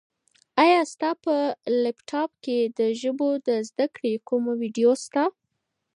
[0.63, 1.35] ایا ستا په
[1.83, 5.23] لیپټاپ کي د ژبو د زده کړې کومه ویډیو شته؟